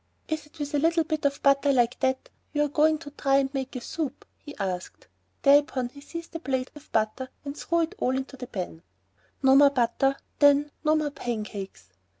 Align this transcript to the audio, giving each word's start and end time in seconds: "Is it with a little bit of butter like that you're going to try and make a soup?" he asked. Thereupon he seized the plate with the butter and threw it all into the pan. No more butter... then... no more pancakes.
"Is 0.27 0.47
it 0.47 0.57
with 0.57 0.73
a 0.73 0.79
little 0.79 1.03
bit 1.03 1.25
of 1.25 1.43
butter 1.43 1.71
like 1.71 1.99
that 1.99 2.31
you're 2.53 2.69
going 2.69 2.97
to 2.97 3.11
try 3.11 3.35
and 3.37 3.53
make 3.53 3.75
a 3.75 3.81
soup?" 3.81 4.25
he 4.39 4.57
asked. 4.57 5.05
Thereupon 5.43 5.89
he 5.89 6.01
seized 6.01 6.31
the 6.31 6.39
plate 6.39 6.71
with 6.73 6.85
the 6.85 6.89
butter 6.89 7.29
and 7.45 7.55
threw 7.55 7.81
it 7.81 7.93
all 7.99 8.17
into 8.17 8.35
the 8.35 8.47
pan. 8.47 8.81
No 9.43 9.55
more 9.55 9.69
butter... 9.69 10.15
then... 10.39 10.71
no 10.83 10.95
more 10.95 11.11
pancakes. 11.11 11.91